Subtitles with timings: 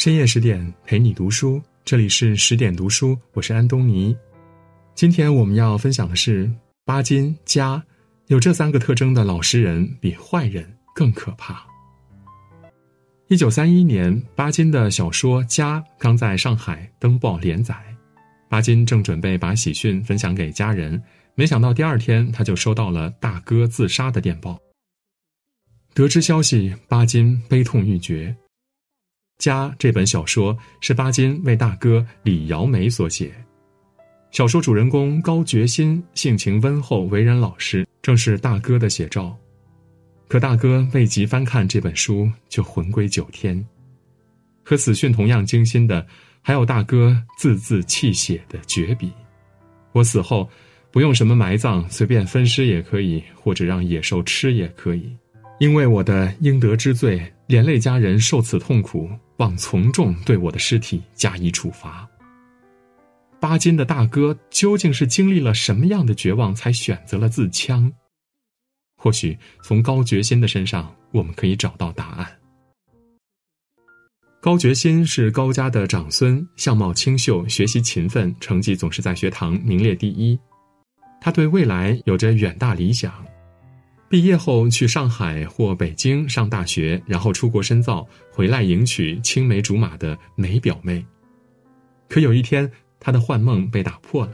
[0.00, 4.16] 深夜十点陪你读书，这里是十点读书，我是安东尼。
[4.94, 6.50] 今天我们要分享的是
[6.86, 7.84] 巴金家，
[8.28, 11.62] 有这三个特征的老实人比坏人更可怕。
[13.28, 17.76] 一九三一年，巴金的小说《家》刚在上海登报连载，
[18.48, 20.98] 巴金正准备把喜讯分享给家人，
[21.34, 24.58] 没想到第二天他就收到了大哥自杀的电报。
[25.92, 28.34] 得知消息，巴金悲痛欲绝。
[29.40, 33.32] 家这本小说是巴金为大哥李尧梅所写，
[34.30, 39.34] 小说主人公高觉新性情温厚，为人老实，正是大哥的写照。
[40.28, 43.64] 可大哥未及翻看这本书，就魂归九天。
[44.62, 46.06] 和死讯同样惊心的，
[46.42, 49.10] 还有大哥字字泣血的绝笔。
[49.92, 50.48] 我死后，
[50.92, 55.10] 不用什么埋葬，随便分尸也可以，或者让野兽吃也可以，
[55.58, 59.10] 因为我的应得之罪，连累家人受此痛苦。
[59.40, 62.06] 望从重对我的尸体加以处罚。
[63.40, 67.90] 巴金的大哥究竟是经历了什么样的绝望，才选择了自枪？
[68.98, 72.26] 或许从高觉新的身上，我们可以找到答案。
[74.42, 80.38] 高觉新是高家的长孙，相貌清秀，学习勤奋，成绩总是在学堂名列第一。
[81.18, 83.12] 他对未来有着远大理想。
[84.10, 91.06] 毕业后去上海或北京上大学，然后出国深造，回来迎娶青梅竹马的美表妹。
[92.08, 94.32] 可有一天，他的幻梦被打破了。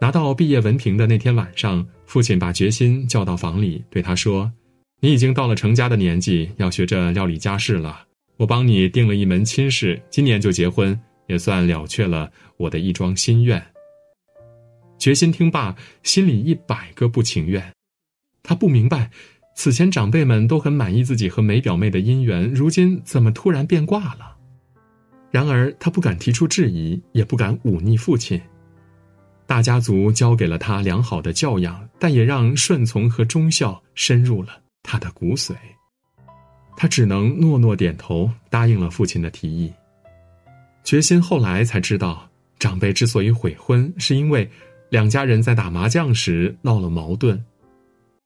[0.00, 4.50] 拿到毕业文凭的那天晚上，父亲把决心叫到房里，对他说
[4.98, 8.04] ：“你已经到了成家的年纪，要学着料理家事了。
[8.38, 13.64] 我帮你定了一门亲事，今年就结婚，也算了却了我的一桩心愿。”
[14.98, 17.72] 决心听罢，心里一百个不情愿。
[18.42, 19.10] 他不明白，
[19.54, 24.36] 此前长辈们都很满意自己和梅表妹的姻缘，如今怎么突然变卦了？
[25.30, 28.40] 然而他不敢提出质疑，也不敢忤逆父亲。
[29.46, 35.54] 大家族教给了他良好的教养，但也让顺从和忠孝深入了他的骨髓。
[36.76, 39.72] 他只能诺诺点头，答应了父亲的提议。
[40.82, 42.28] 决心后来才知道，
[42.58, 44.48] 长辈之所以悔婚，是因为
[44.88, 47.44] 两家人在打麻将时闹了矛盾。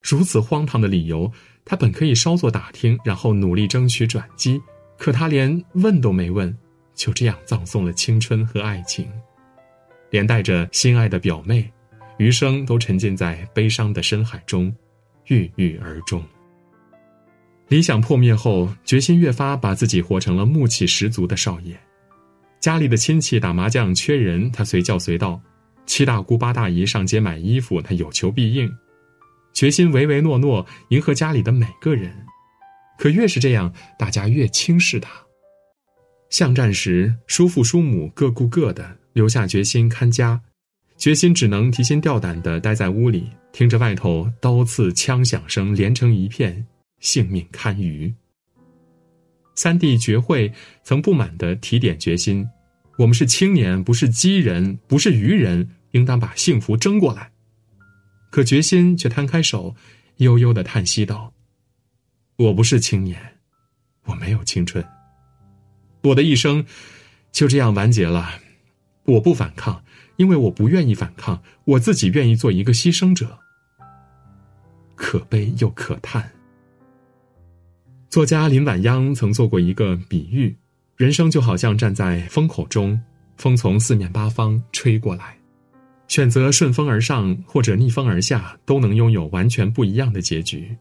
[0.00, 1.30] 如此荒唐的理由，
[1.64, 4.60] 他本可以稍作打听，然后努力争取转机，
[4.96, 6.56] 可他连问都没问，
[6.94, 9.06] 就这样葬送了青春和爱情，
[10.10, 11.70] 连带着心爱的表妹，
[12.16, 14.74] 余生都沉浸在悲伤的深海中，
[15.26, 16.22] 郁郁而终。
[17.68, 21.78] 理想破灭后，决心越发把自己活成了木气十足的少爷。
[22.60, 25.38] 家里的亲戚打麻将缺人，他随叫随到；
[25.84, 28.72] 七大姑八大姨上街买衣服，他有求必应。
[29.58, 32.14] 决心唯唯诺诺迎合家里的每个人，
[32.96, 35.10] 可越是这样，大家越轻视他。
[36.30, 40.40] 巷战时，叔父叔母各顾各的，留下决心看家，
[40.96, 46.64] 决心只能提心吊胆的待在屋里，听着外头刀刺枪响声连成一片，
[47.00, 48.14] 性命堪虞。
[49.56, 50.52] 三弟绝慧
[50.84, 52.48] 曾不满的提点决心
[52.96, 57.28] ：“我们是青年，不是鸡人，不是愚人，应当把幸福争过来。”
[58.30, 59.74] 可决心却摊开手，
[60.18, 61.32] 悠悠的叹息道
[62.36, 63.38] ：“我不是青年，
[64.04, 64.84] 我没有青春，
[66.02, 66.64] 我的一生
[67.32, 68.28] 就这样完结了。
[69.04, 69.82] 我不反抗，
[70.16, 73.38] 因为我不愿意反抗，我自己愿意做一个牺牲者。
[74.94, 76.30] 可悲又可叹。”
[78.10, 80.54] 作家林晚央曾做过一个比喻：
[80.96, 83.00] 人生就好像站在风口中，
[83.38, 85.37] 风从四面八方吹过来。
[86.08, 90.76] 选择顺风而上或者逆风而下，都能拥有完全不一样的结局。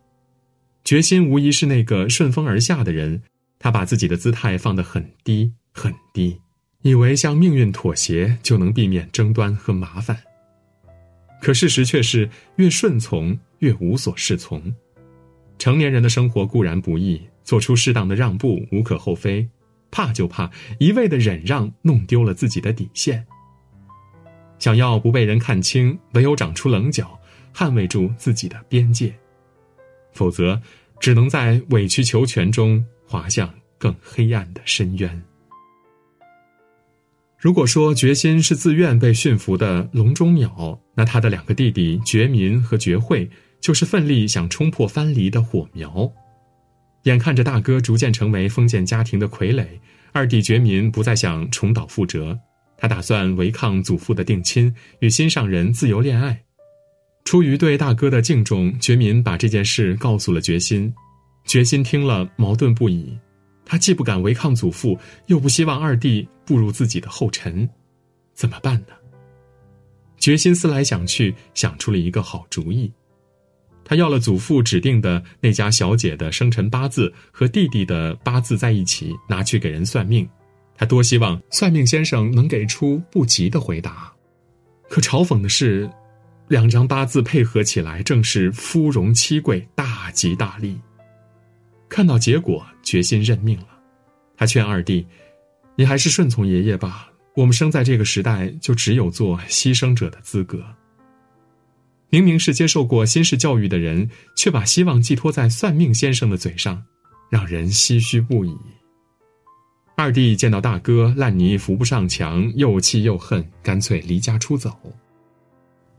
[0.83, 3.21] 决心无疑是那个顺风而下的人，
[3.59, 6.39] 他把自己的姿态放得很低很低，
[6.81, 10.17] 以为向命运妥协就能避免争端和麻烦。
[11.41, 14.73] 可事实却是，越顺从越无所适从。
[15.59, 19.45] 成年人的生活固然不易，做出适当的让步无可厚非，
[19.91, 20.49] 怕就怕
[20.79, 23.25] 一味的忍让，弄丢了自己的底线。
[24.59, 27.19] 想要不被人看清，唯有长出棱角，
[27.53, 29.13] 捍卫住自己的边界，
[30.13, 30.61] 否则
[30.99, 35.23] 只能在委曲求全中滑向更黑暗的深渊。
[37.39, 43.29] 如果说决心是自愿被驯服的笼中鸟，那他的两个弟弟觉民和觉慧
[43.61, 46.11] 就是奋力想冲破藩篱的火苗。
[47.03, 49.65] 眼看着大哥逐渐成为封建家庭的傀儡，
[50.11, 52.37] 二弟觉民不再想重蹈覆辙。
[52.77, 56.43] 他打算违抗祖父的定亲，与心上人自由恋爱。
[57.25, 60.93] 出于对大哥的敬重，觉民把这件事告诉了决心。
[61.45, 63.17] 决心听了，矛盾不已。
[63.65, 67.67] 他既不敢违抗祖父，又不希望二弟步入自己的后尘，
[68.33, 68.93] 怎么办呢？
[70.17, 72.91] 决心思来想去，想出了一个好主意。
[73.83, 80.27] 他要了祖父指定的那家小姐的生辰八字和弟弟的八字在一起，拿去给人算命。
[80.77, 84.13] 他多希望算命先生能给出不吉的回答。
[84.89, 85.89] 可嘲讽的是，
[86.47, 90.79] 两张八字配合起来，正是夫荣妻贵，大吉大利。
[91.89, 93.67] 看到结果，决心认命了。
[94.37, 95.05] 他劝二弟
[95.75, 97.09] ：“你还是顺从爷爷吧。
[97.35, 100.63] 我们生在这个时代，就只有做牺牲者的资格。”
[102.09, 106.81] 明明是接受过新式教育的人，却把希望寄托在算命先生的嘴上，
[107.29, 108.55] 让人唏嘘不已。
[109.99, 114.71] 二弟见到大哥烂泥扶不上墙，又气又恨，干脆离家出走。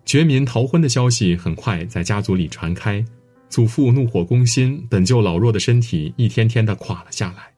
[0.04, 3.04] 绝民逃婚的消息很快在家族里传开，
[3.48, 7.52] 祖父怒火攻心，本就老弱的身体一天天的垮了下来。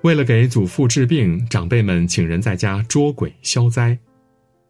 [0.00, 3.98] 为了给祖父治病，长辈们请人在家捉鬼消灾。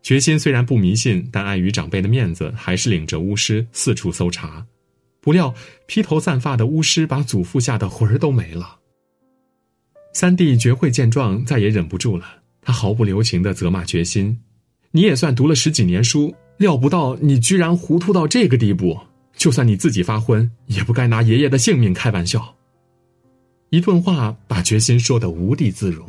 [0.03, 4.67] 决心虽然不迷信，但碍于长辈的面子，还是领着巫师四处搜查。
[5.21, 5.55] 不料
[5.87, 8.75] 披头散发的巫师把祖父吓得魂儿都没了。
[10.19, 12.25] 三弟觉慧见状，再也忍不住了，
[12.61, 14.37] 他毫不留情的责骂决心
[14.91, 18.99] ：“你也算读了十几年书，料不到你居然糊涂到这个地步。
[19.37, 22.53] 就算你自己发昏，也不该拿爷爷的性命开玩笑。”
[23.71, 26.05] 一顿话把决心说得无地自容。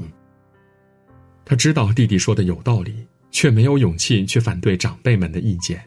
[1.46, 2.96] 他知道弟弟说的有道理。
[3.32, 5.80] 却没有勇气去反对长辈们的意见。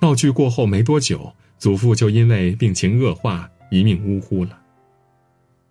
[0.00, 4.58] 闹剧过后没多久，祖父就因为病情恶化一命呜呼了。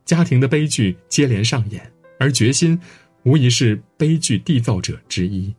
[0.05, 2.79] 家庭的悲剧接连上演，而决心
[3.23, 5.53] 无疑是悲剧缔造者之一。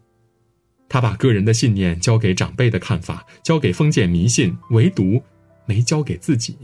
[0.88, 5.22] 他把个人的信念交给长辈的看法，交给封建迷信，唯独
[5.64, 6.56] 没交给自己。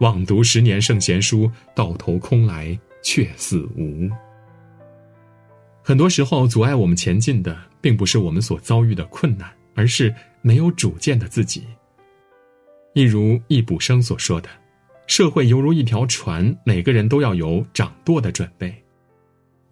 [0.00, 4.08] 枉读十年圣贤书，到头空来却似无。
[5.82, 11.64] 很多时候，阻碍我们前进的，并不是我们所遭遇的困难，而是没有主见的自己。
[12.92, 14.48] 一如易卜生所说的
[15.06, 18.74] ：“社会犹如一条船，每个人都要有掌舵的准备。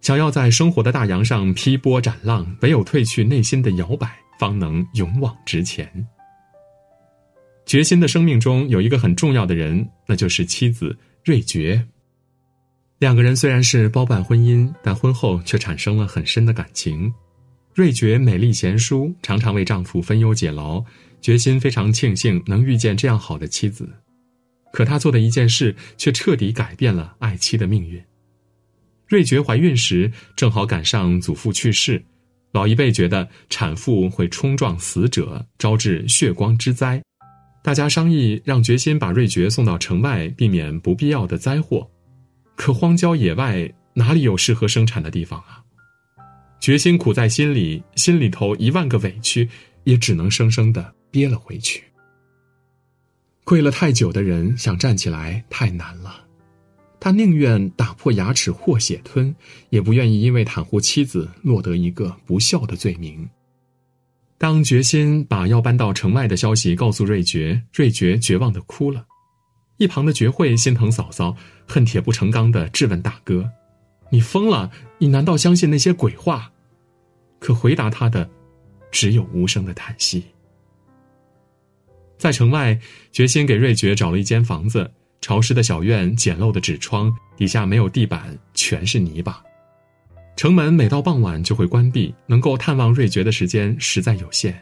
[0.00, 5.88] 想要在生活的大洋上劈波斩浪，唯有褪去内心的摇摆，方能勇往直前。”
[7.66, 10.94] 决心的生命中有一个很重要的人，那就是妻子
[11.25, 11.82] 瑞珏。
[12.98, 17.12] 两个人虽然是包办婚姻，但婚后却产生了很深的感情。
[17.75, 20.84] 瑞珏美丽贤淑，常常为丈夫分忧解劳，
[21.22, 23.88] 决心非常庆幸能遇见这样好的妻子。
[24.75, 28.03] 可他做的一件事，却彻底改变了爱妻的命运。
[29.06, 32.05] 瑞觉怀孕时正好赶上祖父去世，
[32.50, 37.00] 老一辈觉得产妇会冲撞死者，招致血光之灾，
[37.62, 41.88] 大家商议让决心把瑞觉送到城外，避免不必要的灾祸。
[42.56, 45.62] 可荒郊野外哪里有适合生产的地方啊？
[46.59, 49.49] 决心苦在心里，心里头一万个委屈，
[49.85, 51.85] 也只能生生的憋了回去。
[53.44, 56.25] 跪了太久的人想站起来太难了，
[56.99, 59.35] 他宁愿打破牙齿或血吞，
[59.69, 63.29] 也不愿意因为袒护妻子落得一个不孝的罪名。
[64.38, 69.05] 当决心把要搬到城外的消息告诉瑞珏，瑞珏绝望的哭了。
[69.76, 71.36] 一旁的觉慧心疼嫂嫂，
[71.67, 73.51] 恨铁不成钢的质问大哥
[74.10, 74.70] ：“你疯了？
[74.98, 76.51] 你难道相信那些鬼话？”
[77.39, 78.29] 可回答他的，
[78.91, 80.24] 只有无声的叹息。
[82.24, 82.81] 在城外，
[83.12, 84.90] 决心给瑞珏找了一间房子，
[85.20, 89.43] 潮湿的小院，简陋的纸窗，底下没有地板，全是泥巴。
[90.34, 94.58] 城门每到傍晚就会关闭，能够探望瑞珏的时间实在有限。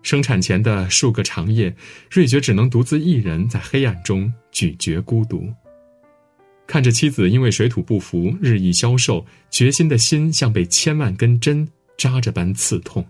[0.00, 1.70] 生产前的数个长夜，
[2.10, 5.52] 瑞珏只能独自一人在黑暗中咀嚼孤独。
[6.66, 11.68] 看着妻子因为水土不服日益消瘦，决心的心像被千万根针
[11.98, 13.04] 扎着般刺痛。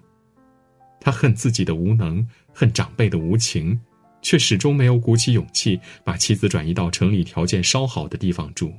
[1.03, 2.27] 他恨自己的无能，
[2.61, 3.81] 恨长辈的无情，
[4.21, 8.71] 却始终没有鼓起勇气把妻子转移到城里条件稍好的地方住。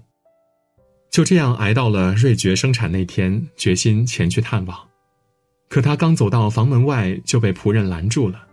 [1.10, 4.78] 就这样挨到了瑞觉生产那天，决心前去探望。
[5.68, 8.48] 可他刚走到房门外，就被仆人拦住了。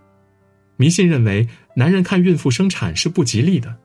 [0.79, 3.77] 迷信认为男人看孕妇生产是不吉利的，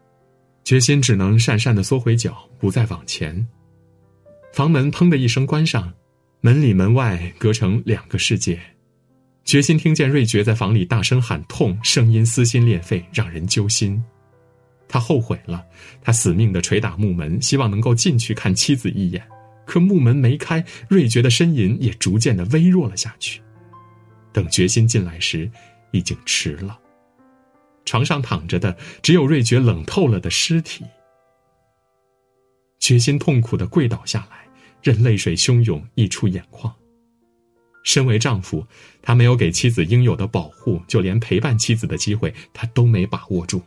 [0.64, 3.46] 决心只能讪讪的缩回脚，不再往前。
[4.54, 5.92] 房门砰的一声关上，
[6.40, 8.62] 门里门外隔成两个世界。
[9.46, 14.02] 决心听见瑞珏在房里大声喊痛，声音撕心裂肺，让人揪心。
[14.88, 15.64] 他后悔了，
[16.02, 19.22] 他死命的捶打木门，希望能够进去看妻子一眼。
[19.66, 23.42] 可木门没开，瑞珏的呻吟也逐渐的微弱了下去。
[24.32, 25.50] 等决心进来时，
[25.92, 26.80] 已经迟了。
[27.86, 30.86] 床上躺着的只有瑞珏冷透了的尸体。
[32.80, 34.48] 决心痛苦的跪倒下来，
[34.82, 36.74] 任泪水汹涌溢出眼眶。
[37.84, 38.66] 身为丈夫，
[39.02, 43.62] 他没有给妻子应有的保护，就连陪伴妻子的机会他都没把握住。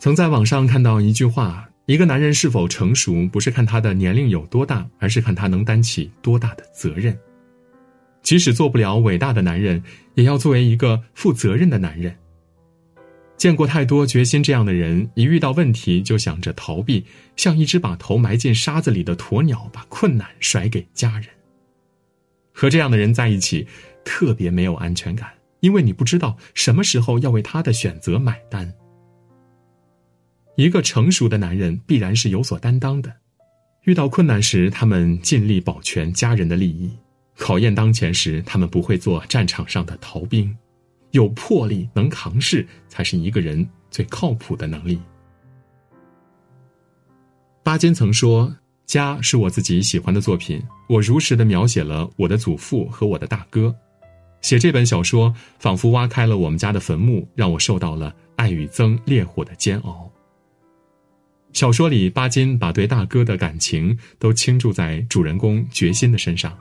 [0.00, 7.16] 曾在网上看到一句话：一个男人是否成熟，不是看他的年龄有多大，而是看他能担起多大的责任。
[8.22, 9.82] 即使做不了伟大的男人，
[10.14, 12.16] 也要作为一个负责任的男人。
[13.36, 17.04] 见过太多决心这样的人，一遇到问题就想着逃避，
[17.36, 21.28] 像一只把头埋进沙子里的鸵鸟，把困难甩给家人。
[22.54, 23.66] 和这样的人在一起，
[24.04, 28.72] 特别没有安全感，因为你不知道什么时候要为他的选择买单。
[30.56, 33.12] 一个成熟的男人必然是有所担当的，
[33.82, 36.88] 遇到困难时，他们尽力保全家人的利益；
[37.36, 40.56] 考验当前时，他们不会做战场上的逃兵。
[41.10, 45.00] 有魄力、能扛事，才是一个人最靠谱的能力。
[47.62, 48.56] 巴金曾说
[48.86, 53.74] ：“家是我自己喜欢的作品，我如实的描写了我的祖父和我的大哥。
[54.42, 60.10] 写这本小说，仿佛挖开了我们家的坟墓，让我受到了爱与憎烈火的煎熬。”
[61.54, 66.52] 小说里，巴金把对大哥的感情都倾注在主人公决心的身上。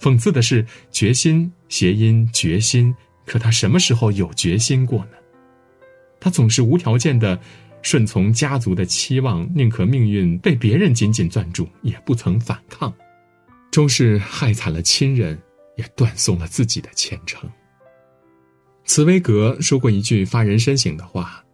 [0.00, 2.94] 讽刺的是，决心谐音决心。
[3.24, 5.12] 可他什么时候有决心过呢？
[6.20, 7.40] 他总是无条件的
[7.86, 12.92] 顺从家族的期望，宁可命运被别人紧紧攥住，也不曾反抗，
[13.70, 15.40] 终是害惨了亲人，
[15.76, 17.48] 也断送了自己的前程。
[18.86, 21.44] 茨威格说过一句发人深省的话：“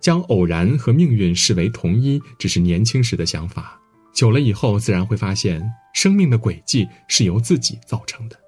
[0.00, 3.78] 将偶然和命运视为同一，只是年轻时的想法，
[4.14, 5.62] 久了以后，自然会发现
[5.92, 8.40] 生命的轨迹是由自己造成的。”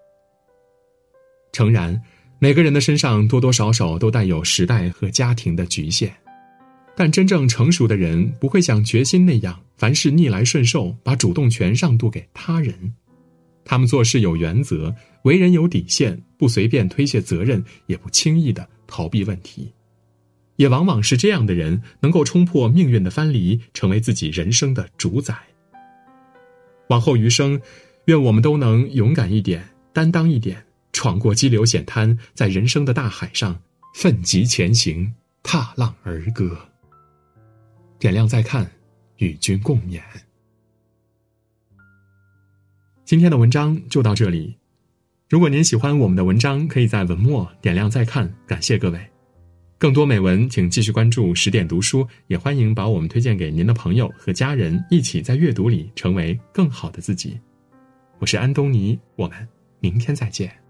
[1.52, 2.02] 诚然。
[2.38, 6.14] 每个人的身上多多少少都带有时代和家庭的局限，
[6.96, 12.94] 但真正成熟的人不会像决心那样凡事逆来顺受，把主动权让渡给他人。
[13.64, 19.70] 他们做事有原则，为人有底线，不随便推卸责任，也不轻易的逃避问题。
[20.56, 25.36] 也往往是这样的人能够冲破命运的藩篱，成为自己人生的主宰。
[26.88, 27.60] 往后余生，
[28.06, 30.64] 愿我们都能勇敢一点，担当一点。
[30.92, 33.60] 闯过激流险滩，在人生的大海上
[33.92, 35.12] 奋楫前行，
[35.42, 36.58] 踏浪而歌。
[37.98, 38.70] 点亮再看，
[39.18, 40.00] 与君共勉。
[43.04, 44.56] 今天的文章就到这里。
[45.28, 48.32] 如果您喜欢我们的文章，可以在文末点亮再看。
[48.46, 49.00] 感谢各位。
[49.78, 57.38] 更多美文，请继续关注十点读书，也欢迎把我们推荐给您的朋友和家人，一起在阅读里成为更好的自己。
[58.18, 59.48] 我是安东尼，我们
[59.80, 60.65] 明天再见。